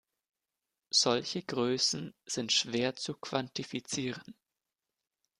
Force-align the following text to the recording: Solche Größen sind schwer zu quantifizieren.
Solche 0.89 1.43
Größen 1.43 2.15
sind 2.25 2.51
schwer 2.51 2.95
zu 2.95 3.13
quantifizieren. 3.13 4.35